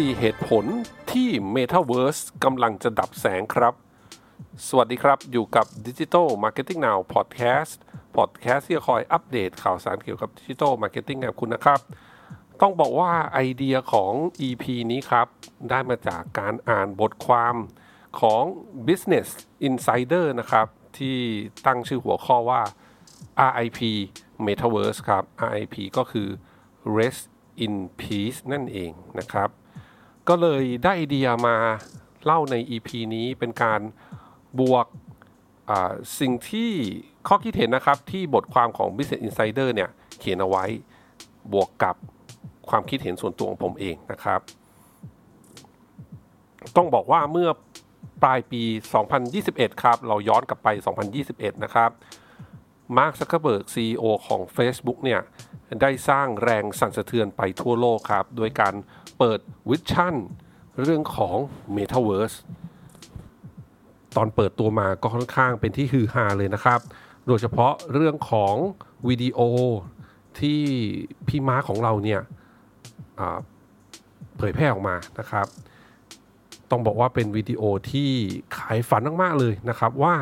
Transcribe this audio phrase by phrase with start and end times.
[0.00, 0.64] 4 เหตุผล
[1.12, 3.74] ที่ Metaverse กำลังจะดับแสงครับ
[4.68, 7.72] สวัสดีครับ อยู่กับ Digital Marketing Now Podcast
[8.16, 11.80] Podcast ที่จะคอยอัปเดตข่าวสารเกี่ยวกับ Digital Marketing กับคุณนะครับ
[12.60, 14.12] ต้องบอกว่าไอเดียของ
[14.46, 15.26] EP นี้ครับ
[15.70, 17.54] ได้มาจากการอ่านบทความ
[18.20, 18.42] ของ
[18.86, 19.28] Business
[19.68, 20.66] Insider นะครับ
[20.98, 21.18] ที่
[21.66, 22.62] ตั้งชื่อหัวข้อว่า
[23.50, 23.80] RIP
[24.46, 26.28] Metaverse ครับ RIP ก็คือ
[26.98, 27.24] Rest
[27.64, 29.50] in Peace นั่นเองนะครับ
[30.28, 31.56] ก็เลยได้ไอเดียมา
[32.24, 33.80] เล่าใน EP นี้เป็นการ
[34.60, 34.86] บวก
[36.20, 36.70] สิ่งที่
[37.28, 40.64] ข้อคิดเห็นนะครับที่บทความของ Business Insider เนี่ยเขียนเอาไว้
[41.52, 41.96] บวกกับ
[42.68, 44.40] ความคิดเห็นส่วนตัวของผมเองนะครับ
[46.76, 47.50] ต้องบอกว่าเมื่อ
[48.22, 48.62] ปลายปี
[49.22, 50.68] 2021 ครับ เราย้อนกลับไป
[51.16, 51.90] 2021 นะครับ
[52.96, 55.20] มาร์คซักเคอร์เบิร์ก CEO ของ Facebook เนี่ย
[55.82, 58.74] ได้สร้างแรงสั่นสะเทือนไปทั่วโลกครับ โดยการ
[59.24, 60.14] เปิด vision
[60.82, 61.36] เรื่องของ
[61.76, 62.36] Metaverse
[64.16, 66.80] ตอนเปิดตัวมาก็ค่อนข้างเป็นที่ฮือฮาเลยนะครับ
[67.26, 68.54] โดยเฉพาะเรื่องของ
[69.08, 69.38] วิดีโอ
[70.40, 70.60] ที่
[71.28, 72.20] พี่มาร์คของเราเนี่ย
[74.36, 75.46] เผยแพร่ออกมานะครับ
[76.70, 78.10] ต้องบอกว่าเป็นวิดีโอที่
[78.56, 80.14] ขายฝันมาก ๆ เลยนะครับ ว่า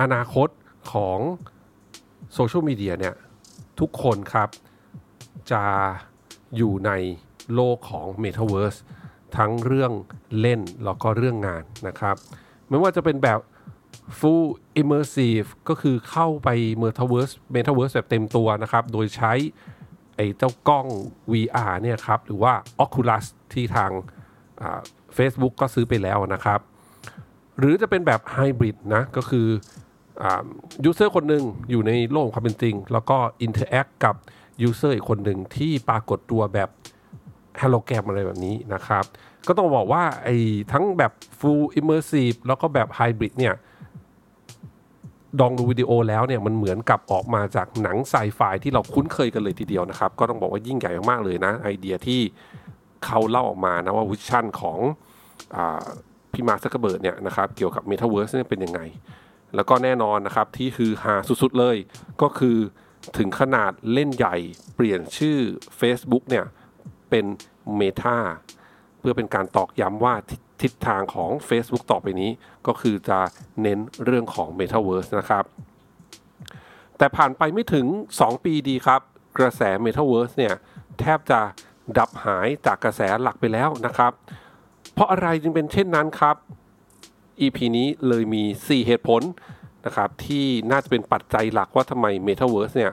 [0.00, 0.48] อนาคต
[0.92, 1.18] ของ
[2.34, 3.14] โซเชียลมีเดียเนี่ย
[3.80, 4.48] ทุกคนครับ
[5.52, 5.62] จะ
[6.56, 6.92] อยู่ใน
[7.54, 8.78] โลกของ Metaverse
[9.36, 9.92] ทั้งเรื่อง
[10.40, 12.16] เล่นแล้วก็เรื่องงานนะครับ
[12.68, 13.40] ไม่ว่าจะเป็นแบบ
[14.18, 14.46] full
[14.80, 16.48] immersive ก็คือเข้าไป
[16.82, 19.32] Metaverse Metaverse แบบเต็มตัวนะครับ โดยใช้
[20.16, 20.86] ไอ้เจ้ากล้อง
[21.32, 22.52] VR เนี่ยครับ หรือว่า
[22.84, 23.90] Oculus ที่ทาง
[25.16, 26.60] Facebook ก็ซื้อไปแล้วนะครับ
[27.58, 29.48] หรือจะเป็นแบบไฮบริดนะ ก็คือ
[30.84, 34.14] user คนหนึ่งอยู่ในโลกความเป็นจริง แล้วก็ interact กับ
[34.62, 36.68] user อีกคนหนึ่งที่ปรากฏตัวแบบ
[37.60, 39.04] ฮโลแกรมอะไรแบบนี้นะครับ
[39.46, 40.36] ก็ต้องบอกว่าไอ้
[40.72, 43.54] ทั้งแบบ Full Immersive แล้วก็แบบ Hybrid เนี่ย
[45.40, 52.20] ลองดูวิดีโอแล้วเนี่ยมันเหมือนกับออกมาจากหนังไซไฟที่เราคุ้นเคยกันเลยทีเดียวนะครับ ก็ต้องบอกว่ายิ่งใหญ่มากๆเลยนะ ไอเดียที่
[53.04, 55.58] เขาเล่าออกมานะว่า vision ของ
[56.32, 58.80] พี่มาร์คซักเคอร์เบิร์กเนี่ยนะครับเกี่ยวกับ Metaverse เนี่ยเป็นยังไง
[59.54, 61.76] แล้วก็แน่นอนนะครับที่ฮือฮาสุดๆเลย
[62.22, 62.56] ก็คือ
[63.18, 64.36] ถึงขนาดเล่นใหญ่
[64.76, 65.38] เปลี่ยนชื่อ
[65.80, 66.44] Facebook เนี่ย
[67.10, 67.24] เป็น
[67.80, 68.18] Meta
[68.98, 70.14] เพื่อเป็นการตอกย้ำว่า
[70.62, 72.30] ทิศทางของ Facebook ต่อไปนี้
[72.66, 73.18] ก็คือจะ
[73.62, 75.44] เน้นเรื่องของ Metaverse นะครับ
[76.98, 77.86] แต่ผ่านไปไม่ถึง
[78.20, 79.00] 2 ปีดีครับ
[79.38, 80.54] กระแส Metaverse เนี่ย
[81.00, 81.40] แทบจะ
[81.98, 84.12] ดับหายจากกระแสหลักไปแล้วนะครับ
[84.92, 86.36] เพราะอะไรจึงเป็นเช่นนั้นครับ
[87.40, 89.22] EP นี้เลยมี 4 เหตุผล
[89.86, 92.92] นะครับ ที่น่าจะเป็นปัจจัยหลักว่าทำไม Metaverse เนี่ย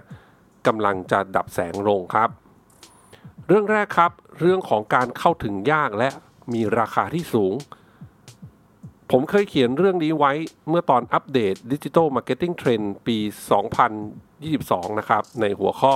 [0.67, 2.29] กำลังจะดับแสงลงครับ
[3.47, 6.09] เรื่องแรกครับ เรื่องของการเข้าถึงยากและ
[6.53, 7.53] มีราคาที่สูง
[9.11, 10.33] ผมเคยเขียนเรื่องนี้ไว้
[10.69, 13.17] เมื่อตอนอัปเดต Digital Marketing Trend ปี
[13.89, 15.95] 2022 นะครับ ในหัวข้อ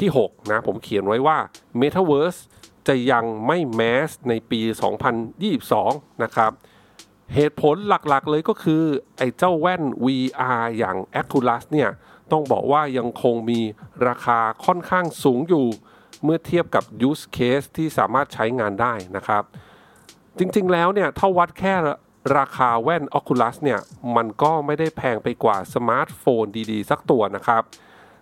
[0.00, 1.38] ที่ 6 นะ ผมเขียนไว้ว่า
[1.80, 2.40] Metaverse
[2.88, 4.60] จะยังไม่แมสในปี
[5.42, 6.52] 2022 นะครับ
[7.34, 8.82] เหตุผลหลักๆเลยก็คือ
[9.18, 11.90] ไอ้เจ้าแว่น VR อย่าง Oculus เนี่ย
[12.32, 13.60] ต้องบอกว่ายังคงมี
[14.08, 15.66] ราคาค่อนข้างสูงอยู่
[16.24, 19.42] เมื่อเทียบกับ use case ที่สามารถใช้งานได้นะครับ
[20.38, 21.74] จริงๆแล้วเนี่ยถ้าวัดแค่
[22.38, 23.80] ราคาแว่น Oculus เนี่ย
[24.16, 27.62] มันก็ไม่ได้แพงไปกว่าสมาร์ทโฟนดีๆ สักตัวนะครับ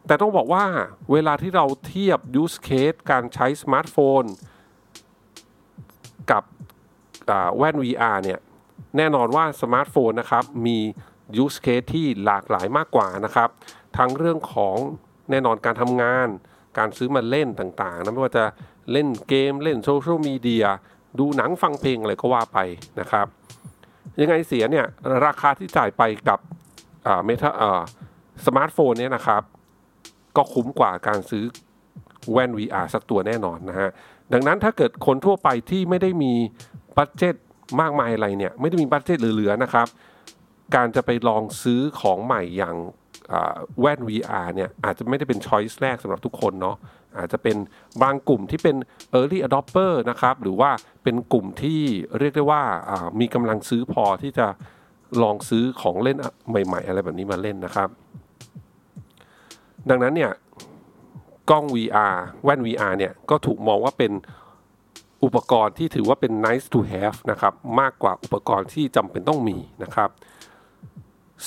[0.07, 0.65] แต่ต้องบอกว่า
[1.13, 4.23] เวลาที่เราเทียบ use case การใช้สมาร์ทโฟน
[6.31, 6.43] กับ
[7.57, 8.39] แว่น VR เนี่ย
[8.97, 10.79] แน่นอนว่าสมาร์ทโฟนนะครับมี
[11.43, 13.49] use case ที่หลากหลายมากกว่านะครับ
[13.99, 14.77] ทั้งเรื่องของ
[15.31, 16.29] แน่นอนการทำงาน
[16.79, 18.45] การซื้อมาเล่นต่างๆนะไม่ว่าจะ
[18.93, 20.65] เล่นเกมเล่นโซเชียลมีเดีย
[21.19, 22.59] ดูหนังฟังเพลงอะไรก็ว่าไป
[23.01, 23.27] นะครับ
[24.21, 24.87] ยังไงเสียเนี่ย
[25.27, 26.39] ราคาที่จ่ายไปกับ
[27.25, 27.51] เมทา
[28.47, 29.43] สมาร์ทโฟนเนี่ยนะครับ
[30.37, 31.45] ก็คุ้มกว่าการซื้อ
[32.33, 33.91] แว่น VR สักตัวแน่นอนนะฮะ
[34.33, 36.33] ดังนั้นถ้าเกิดคนทั่วไปที่ไม่ได้มี
[36.97, 37.35] budget
[37.81, 39.87] มากมายอะไรเนี่ย ไม่ได้มี budget เหลือๆนะครับ
[40.75, 42.77] การจะไปลองซื้อของใหม่อย่าง
[43.81, 46.77] แว่น VR เนี่ยอาจจะไม่ได้เป็น choice แรกสำหรับทุกคนเนาะ
[47.19, 47.57] อาจจะเป็น
[48.03, 48.77] บางกลุ่มที่เป็น
[49.19, 50.71] Early Adopter นะครับ หรือว่า
[51.03, 51.81] เป็นกลุ่มที่
[52.19, 52.63] เรียกได้ว่า
[53.21, 54.47] มีกำลังซื้อพอที่จะ
[55.23, 56.17] ลองซื้อของเล่น
[56.49, 57.89] ใหม่ ๆ อะไรแบบนี้มาเล่นนะครับ
[59.91, 60.33] ดังนั้นเนี่ย
[61.51, 64.13] กล้อง VR แว่น VR เนี่ยก็ถูกมองว่าเป็น
[65.25, 70.11] อุปกรณ์ที่ถือว่าเป็น nice to have นะครับ มากกว่าอุปกรณ์ที่จำเป็นต้องมีนะครับ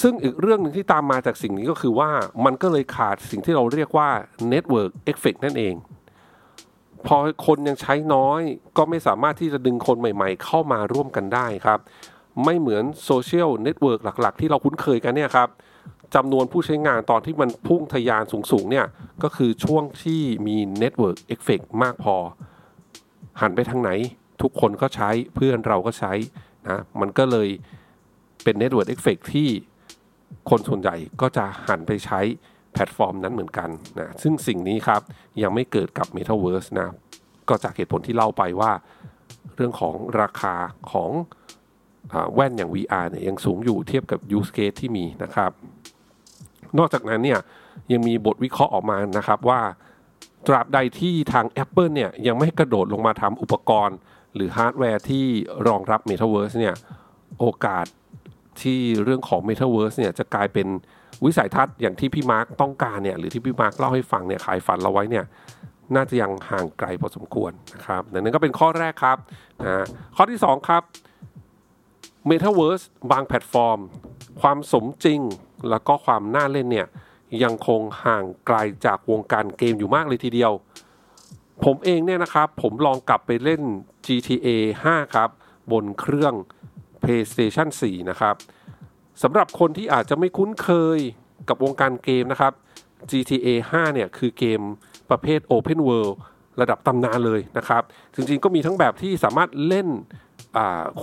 [0.01, 2.10] ซึ่งอีกเรื่องหนึ่งที่ตามมาจากสิ่งนี้ก็คือว่า
[2.45, 4.10] มันก็เลยขาดสิ่งที่เราเรียกว่า
[4.51, 5.75] network effect นั่นเอง
[7.07, 8.42] พอคนยังใช้น้อย
[8.78, 11.80] ก็ไม่สามารถที่จะดึงคนใหม่ๆ เข้ามาร่วมกันได้ครับ
[12.44, 15.50] ไม่เหมือน social network หลักๆ ที่เราคุ้นเคยกันเนี่ยครับ
[16.16, 18.86] จำนวนผู้ใช้งานตอนที่มันพุ่งทะยานสูงๆเนี่ย
[19.24, 22.16] ก็คือช่วงที่มี network effect มากพอ
[23.42, 23.90] หันไปทางไหน
[24.42, 26.13] ทุกคนก็ใช้เพื่อนเราก็ใช้
[26.69, 27.50] นะมันก็เลย
[28.44, 29.50] เป็น network effect ที่
[30.50, 32.19] คนส่วนใหญ่ก็จะหันไปใช้
[32.74, 33.69] แพลตฟอร์มนั้นเหมือนกัน
[34.00, 35.01] นะซึ่งสิ่งนี้ครับ
[35.41, 36.89] ยังไม่เกิดกับ Metaverse นะ
[37.50, 38.71] ก็จากเหตุผลที่เล่าไปว่า
[39.56, 40.56] เรื่องของราคา
[40.91, 41.12] ของ
[42.33, 45.51] แว่นอย่าง VR เนี่ยยังสูงอยู่เทียบกับ use case ที่มีนะครับ
[46.77, 47.39] นอกจากนั้นเนี่ย
[47.91, 49.62] ยังมีบทวิเคราะห์ออกมานะครับว่า
[50.47, 53.97] ตราบใดที่ทาง Apple เนี่ยยังไม่กระโดดลงมาทำอุปกรณ์
[54.35, 55.25] หรือฮาร์ดแวร์ที่
[55.68, 56.75] รองรับ Metaverse เนี่ย
[57.39, 57.85] โอกาส
[58.62, 60.68] ที่เรื่องของ Metaverse เนี่ยจะกลายเป็น
[61.26, 65.26] วิสัยทัศน์อย่างที่พี่มาร์กต้องการเนี่ยหรือที่พี่มาร์กเล่าให้ฟังเนี่ยขายฝันเราไว้เนี่ย
[65.96, 69.18] น่าจะยังห่างไกลพอสมควรนะครับดังนั้นก็เป็นข้อแรกครับ
[69.64, 69.86] นะ
[70.16, 70.84] ข้อที่ 2 ครับ
[72.30, 73.80] Metaverse บางแพลตฟอร์ม
[74.42, 75.20] ความสมจริง
[75.70, 76.88] แล้วก็ความน่าเล่นเนี่ย
[77.44, 80.52] ยังคงห่างไกลจากวงการเกมอยู่มากเลยทีเดียว
[81.66, 83.62] ผมเองเนี่ยนะครับ ผมลองกลับไปเล่น
[84.06, 84.48] GTA
[84.84, 85.30] 5 ครับ
[85.72, 86.34] บนเครื่อง
[87.04, 88.36] PlayStation 4 นะครับ
[89.24, 91.00] สำหรับคนที่อาจจะไม่คุ้นเคย
[91.50, 92.54] กับวงการเกมนะครับ
[93.12, 94.62] GTA 5 เนี่ยคือเกม
[95.10, 96.14] ประเภท Open World
[96.62, 97.84] ระดับตำนานเลยนะครับ
[98.16, 99.88] จริงๆก็มีทั้งแบบที่สามารถเล่น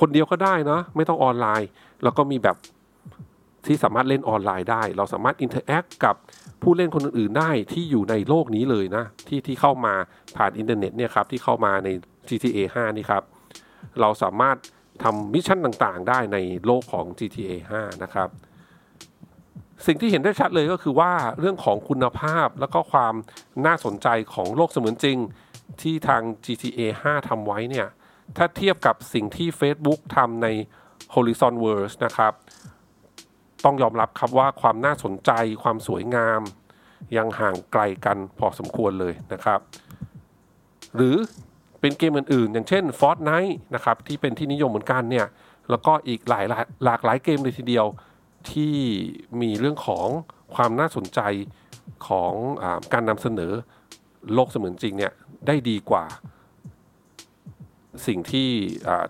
[0.00, 1.68] คนเดียวก็ได้นะไม่ต้องออนไลน์
[2.02, 2.56] แล้วก็มีแบบ
[3.66, 6.14] ที่สามารถเล่นออนไลน์ได้ เราสามารถ interact กับ
[6.62, 9.94] ผู้เล่นคนอื่นๆได้ที่อยู่ในโลกนี้เลยนะ ที่ที่เข้ามา
[10.36, 11.88] ผ่านอินเทอร์เน็ตเนี่ยครับที่เข้ามาใน
[12.28, 13.22] GTA 5 นี่ครับ
[14.00, 14.56] เราสามารถ
[15.02, 18.28] ทำ mission ต่างๆ ได้ในโลกของ GTA 5 นะครับ
[19.86, 23.14] สิ่งที่เห็นได้ชัดเลยก็คือว่าเรื่องของคุณภาพแล้วก็ความ
[23.66, 25.18] น่าสนใจของโลกเสมือนจริง
[25.82, 27.88] ที่ทาง GTA 5 ทำไว้เนี่ย
[28.36, 30.48] ถ้าเทียบกับสิ่งที่ Facebook ทำใน
[31.14, 32.32] Horizon Worlds นะครับ
[33.64, 35.30] ต้องยอมรับครับว่าความน่าสนใจ
[35.62, 36.40] ความสวยงาม
[37.16, 39.60] ยังห่างไกลกันพอสมควรเลยนะครับ
[40.96, 41.16] หรือ
[41.80, 45.26] เป็นเกมอื่นๆ อย่างเช่น Fortnite นะครับที่เป็นที่นิยมเหมือนกันเนี่ย
[45.70, 46.44] แล้วก็อีกหลาย
[46.84, 47.86] หลากหลายเกมเลยทีเดียว
[48.50, 48.74] ที่
[49.40, 50.06] มีเรื่องของ
[50.54, 51.20] ความน่าสนใจ
[52.06, 52.32] ของ
[52.62, 53.52] อการนำเสนอ
[54.34, 55.12] โลกเสมือนจริงเนี่ย
[55.46, 56.04] ได้ดีกว่า
[58.06, 58.48] สิ่งที่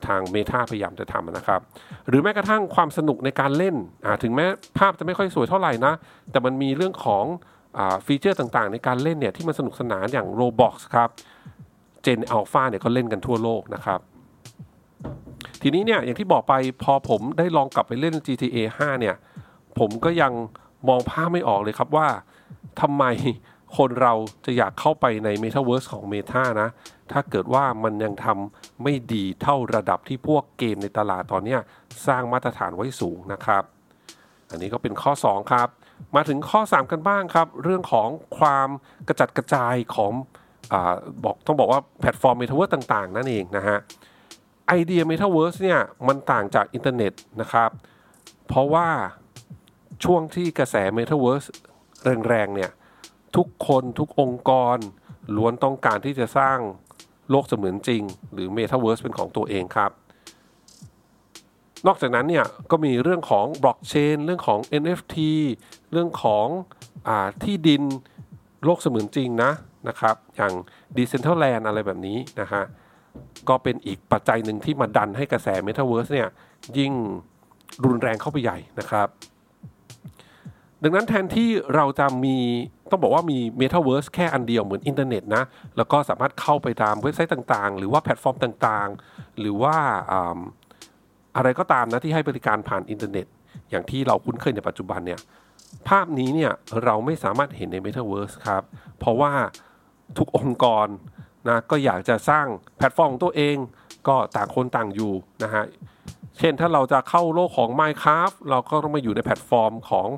[0.07, 1.61] ทางเมตาพยายามจะทำนะครับ
[2.09, 3.77] หรือแม้กระทั่งความสนุกในการเล่น
[4.23, 4.47] ถึงแม้
[4.79, 5.95] ภาพจะไม่ค่อยสวยเท่าไหร่นะ
[6.31, 7.25] แต่มันมีเรื่องของ
[8.07, 11.09] ฟีเจอร์ต่างๆ ในการเล่นเนี่ยที่มันสนุกสนานอย่าง Roblox ครับ
[12.03, 14.01] เจนอัลฟาเนี่ยก็เล่นกันทั่วโลกนะครับ
[15.63, 16.55] ทีนี้เนี่ยอย่างที่บอกไป
[16.85, 19.17] พอผมได้ลองกลับไปเล่น GTA 5 เนี่ย
[19.79, 20.33] ผมก็ยัง
[20.89, 22.09] มองภาพไม่ออกเลยครับว่า
[22.81, 23.05] ทำไม
[23.77, 24.15] คนเรา
[24.47, 26.69] จะอยากเข้าไปใน Metaverse ของ Meta นะ
[27.13, 31.57] ถ้าเกิดว่ามันยังทำไม่ดีเท่าระดับที่พวกเกมในตลาดตอนนี้
[32.07, 33.63] สร้างมาตรฐานไว้สูงนะครับ
[34.51, 35.69] อันนี้ก็เป็นข้อ 2 ครับ
[36.17, 38.09] มาถึงข้อ 3 กันบ้างครับ เรื่องของ
[38.39, 38.69] ความ
[39.09, 40.13] กระจัดกระจายของ
[41.25, 43.79] บอกต้องบอกว่าแพลตฟอร์มเมตาเวิร์สต่างๆ นั่นเองนะฮะ
[44.69, 47.71] ไอเดียเมตาเวิร์สเนี่ยมันต่างจากอินเทอร์เน็ตนะครับ
[48.49, 48.89] เพราะว่า
[50.05, 51.45] ช่วงที่กระแสเมตาเวิร์ส
[52.29, 52.71] แรงๆเนี่ย
[53.37, 54.77] ทุกคนทุกองค์กร
[55.37, 56.59] ล้วนต้องการที่จะสร้าง
[57.31, 59.91] โลกเสมือนจริง หรือเมตาเวิร์สเป็นของตัวเองครับ
[61.87, 65.17] นอกจากนั้นเนี่ยก็มีเรื่องของบล็อกเชนเรื่องของ NFT
[65.93, 66.47] เรื่องของ
[67.09, 67.11] อ
[67.43, 67.83] ที่ดิน
[68.65, 69.53] โลกเสมือนจริงนะ
[69.89, 70.53] นะครับ อย่าง
[70.97, 72.63] Decentraland อะไรแบบนี้นะฮะ
[73.49, 76.29] ก็เป็นอีกปัจจัยหนึ่งที่มาดันให้กระแส Metaverse เนี่ย
[76.79, 76.93] ยิ่ง
[77.85, 79.09] รุนแรงเข้าไปใหญ่นะครับ
[80.83, 82.37] ดังนั้นแทนที่เราจะมี
[82.91, 85.43] ต้องบอกว่ามี Metaverse แค่อันเดียวเหมือนอินเทอร์เน็ตนะ
[85.77, 89.77] แล้วก็สามารถเข้าไปตามเว็บไซต์ต่างๆ หรือว่าแพลตฟอร์มต่างๆ หรือว่า
[91.37, 93.27] อะไรก็ตามนะที่ให้บริการผ่านอินเทอร์เน็ต
[93.71, 95.21] อย่างที่เราคุ้นเคยในปัจจุบันเนี่ย
[95.89, 96.53] ภาพนี้เนี่ย
[96.85, 98.63] เราไม่สามารถเห็นใน Metaverse ครับ
[98.99, 99.33] เพราะว่า
[100.19, 100.87] ทุกองค์กร
[101.49, 103.57] นะก็อยากจะสร้างแพลตฟอร์มตัวเอง
[104.09, 105.13] ก็ต่างคนต่างอยู่
[105.45, 105.65] นะฮะ
[106.39, 110.09] เช่นถ้าเราจะเข้าโลกของ Minecraft เราก็ต้องมาอยู่ในแพลตฟอร์มของ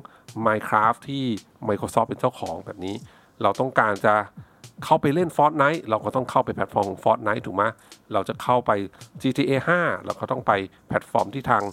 [0.45, 1.23] Minecraft ที่
[1.67, 2.95] Microsoft เป็นเจ้าของแบบนี้
[3.41, 4.15] เราต้องการจะ
[4.85, 7.63] เข้าไปเล่น Fortnite เราก็ต้องเข้าไปแพลตฟอร์ม Fortnite ถูกไหม
[8.13, 8.71] เราจะเข้าไป
[9.21, 10.51] GTA 5 เราก็ต้องไป
[10.87, 11.63] แพลตฟอร์มที่ทาง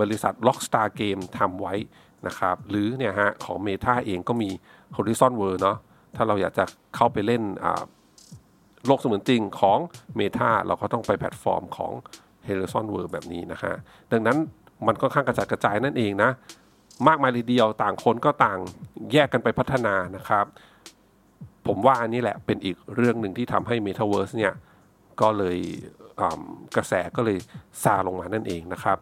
[0.00, 1.74] บริษัท Rockstar Game ทำไว้
[2.26, 4.50] นะครับ หรือเนี่ยฮะของ Meta เองก็มี
[4.96, 5.78] Horizon World เนาะ
[6.18, 6.64] ถ้าเราอยากจะ
[6.96, 7.42] เข้าไปเล่น
[8.86, 9.78] โลกเสมือนจริงของ
[10.18, 11.92] Meta เราก็ต้องไปแพลตฟอร์มของ
[12.46, 13.74] Horizon World แบบนี้นะฮะ
[14.12, 14.36] ดังนั้น
[14.86, 16.30] มันก็ข้างกระจายกระจายนั่นเองนะ
[17.08, 18.58] มากมายเลยเดียวต่างคนก็ต่าง
[19.12, 20.46] แยกกันไปพัฒนานะครับ
[21.66, 24.52] ผมว่าอันนี้แหละเป็นอีกเรื่องหนึ่งที่ทำให้ Metaverse เนี่ย
[25.20, 25.58] ก็เลย
[26.76, 27.38] กระแสก็เลย
[27.82, 28.98] ซาลงมานั่นเองนะครับ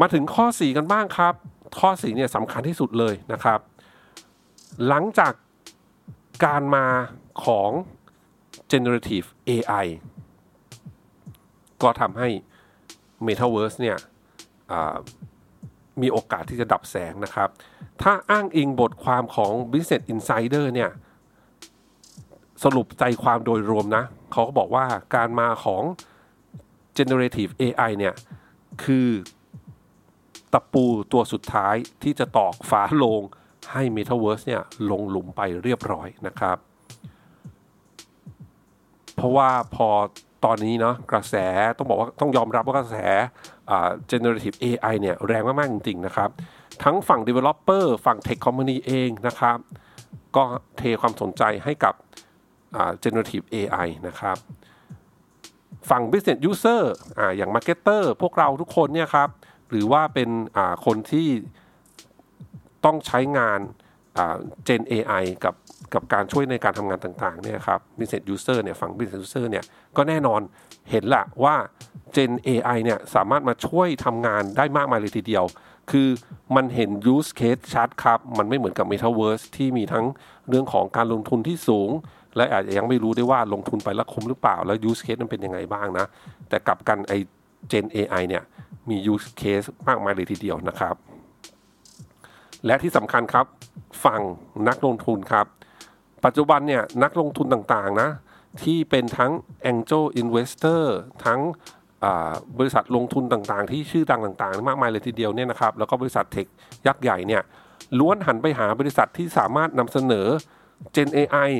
[0.00, 1.34] มาถึงข้อ 4 กันบ้างครับ
[1.80, 3.60] ข้อ 4 เนี่ยสำคัญที่สุดเลยนะครับ
[4.88, 5.32] หลังจาก
[6.44, 6.86] การมา
[7.44, 7.70] ของ
[8.72, 9.86] generative AI
[11.82, 12.28] ก็ทำให้
[13.26, 13.98] Metaverse เนี่ย
[16.02, 17.48] มีโอกาสที่จะดับแสงนะครับ
[18.02, 20.90] ถ้าอ้างอิงบทความของ Business Insider เนี่ย
[22.64, 25.82] สรุปใจความโดยรวมนะ เขาก็บอกว่าการมาของ
[26.98, 28.14] generative AI เนี่ย
[28.84, 29.08] คือ
[30.52, 33.22] ตะปูตัวสุดท้ายที่จะตอกฝาโลง
[33.72, 36.56] ให้ Metaverse เนี่ยลงหลุมไปเรียบร้อยนะครับ
[39.14, 39.88] เพราะว่าพอ
[40.44, 41.34] ตอนนี้เนาะกระแส
[41.76, 42.96] ต้องบอกว่าต้องยอมรับว่ากระแส
[44.10, 46.30] generative AI เนี่ยแรงมาก ๆ จริง ๆ นะครับ
[46.84, 49.58] ทั้งฝั่ง developer ฝั่ง tech company เองนะครับ
[50.36, 50.44] ก็
[50.76, 51.94] เทความสนใจให้กับ
[53.02, 54.36] generative AI นะครับ
[55.90, 56.82] ฝั่ง business user
[57.18, 59.28] ออย่าง marketer พวกเราทุกคนเนี่ยครับ
[59.70, 60.30] หรือว่าเป็น
[60.86, 61.28] คนที่
[62.84, 63.60] ต้องใช้งาน
[64.68, 65.54] Gen AI กับ
[65.94, 69.64] กับการช่วยในการทำงานต่างๆเนี่ยครับ business user เนี่ยฝั่ง business user เนี่ย
[69.96, 70.40] ก็แน่นอน
[70.90, 71.56] เห็นละว่า
[72.16, 75.44] Gen AI เนี่ยสามารถมาช่วยทำงานได้มากมายเลยทีเดียว
[75.90, 76.08] คือ
[76.56, 80.04] มันเห็น use case ชัดครับ มันไม่เหมือนกับ Metaverse ที่มีทั้ง
[80.48, 81.90] เรื่องของการลงทุนที่สูง
[82.36, 86.06] และอาจจะยังไม่รู้ได้ว่าลงทุนไปแล้วคุ้มหรือเปล่า แล้ว use case มันเป็นยังไงบ้างนะ
[86.48, 87.12] แต่กับกันไอ
[87.72, 88.42] Gen AI เนี่ย
[88.88, 90.94] มี use case มากมายเลยทีเดียวนะครับ
[92.66, 93.46] และที่สำคัญครับ
[94.04, 94.20] ฝั่ง
[94.68, 95.46] นักลงทุนครับ
[96.24, 98.10] ปัจจุบันเนี่ยนักลงทุนต่างๆนะ
[98.62, 99.32] ที่เป็นทั้ง
[99.70, 100.82] Angel Investor
[101.24, 101.40] ทั้ง
[102.58, 106.46] บริษัทลงทุนต่างๆ ที่ชื่อดังต่างๆ มากมายเลยทีเดียวเนี่ยนะครับแล้วก็บริษัทเทค
[106.86, 107.42] ยักษ์ใหญ่เนี่ย
[107.98, 110.26] ล้วนหันไปหาบริษัทที่สามารถนำเสนอ
[110.94, 111.50] Gen AI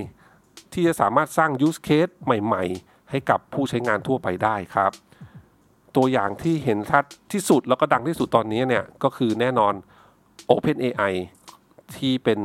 [0.72, 4.92] ที่จะสามารถสร้าง use case ใหม่ๆ ให้กับผู้ใช้งานทั่วไปได้ครับ
[5.96, 9.74] ตัวอย่างที่เห็นชัดที่สุดแล้วก็ดังที่สุดตอนนี้เนี่ยก็คือแน่นอน
[10.50, 11.12] OpenAI
[11.96, 12.40] ที่เป็น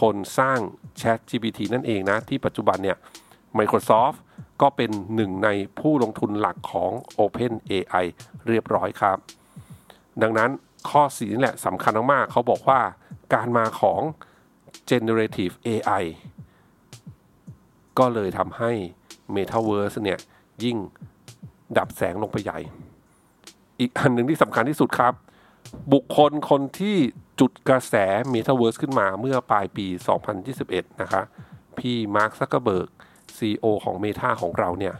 [0.00, 0.58] คนสร้าง
[1.00, 2.96] Chat GPT นั่นเองนะ ที่ปัจจุบันเนี่ย
[3.58, 4.18] Microsoft
[4.62, 8.04] ก็เป็นหนึ่งในผู้ลงทุนหลักของ Open AI
[8.48, 9.18] เรียบร้อยครับ
[10.22, 10.50] ดังนั้น
[10.90, 12.80] ข้อสี่นี่แหละสำคัญมากๆเขาบอกว่า
[13.34, 14.00] การมาของ
[14.90, 16.04] generative AI
[17.98, 18.70] ก็เลยทำให้
[19.34, 20.18] Metaverse เนี่ย
[20.64, 20.76] ยิ่ง
[21.78, 22.58] ดับแสงลงไปใหญ่
[23.80, 25.14] อีกอันหนึ่งที่สำคัญที่สุดครับ
[25.92, 26.96] บุคคลคนที่
[27.40, 27.94] จุดกระแส
[28.32, 29.86] Metaverse ขึ้นมาเมื่อปลายปี
[30.44, 31.22] 2021 นะคะ
[31.78, 32.88] พี่มาร์คซักเกอร์เบิร์ก
[33.38, 34.94] CEO ของ Meta ของเราเนี่ย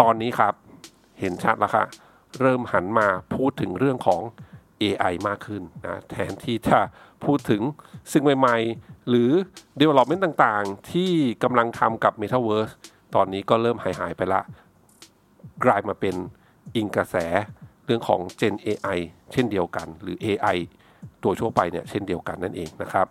[0.00, 0.54] ตอนนี้ครับ
[1.20, 1.86] เห็นชัดแล้วครับ
[2.40, 4.22] เริ่มหันมาพูดถึงเรื่องของ
[4.82, 6.78] AI มากขึ้นนะแทนที่จะ
[7.24, 7.62] พูดถึง
[8.12, 9.30] สิ่งใหม่ ๆ หรือ
[9.80, 12.72] development ต่างๆ ที่กำลังทำกับ Metaverse
[13.14, 14.40] ตอนนี้ก็เริ่มหายหายไปละ
[15.64, 16.14] กลายมาเป็น
[16.76, 17.16] อิงกระแส
[17.84, 18.98] เรื่องของ Gen AI
[19.32, 20.58] เช่นเดียวกัน หรือ AI
[21.22, 23.06] ตัวทั่วไปเนี่ยเช่นเดียวกันนั่นเองนะครับ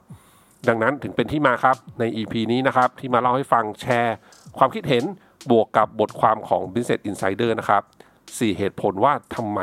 [0.67, 4.15] ดังนั้นถึงเป็นที่มาครับใน EP นี้นะครับที่มาเล่าให้ฟังแชร์
[4.57, 5.03] ความคิดเห็น
[5.51, 7.83] บวกกับบทความของ Business Insider นะครับ
[8.19, 9.59] 4เหตุผลว่าทำไม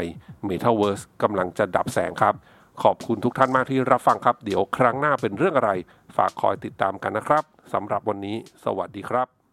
[0.49, 2.35] Metaverse กำลังจะดับแสงครับ
[2.83, 5.71] ขอบคุณทุกท่านมากที่รับฟังครับ เดี๋ยวครั้งหน้าเป็นเรื่องอะไร
[6.17, 9.44] ฝากคอยติดตามกันนะครับสำหรับวันนี้ สวัสดีครับ